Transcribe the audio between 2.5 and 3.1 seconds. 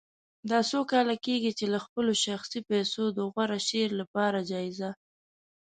پیسو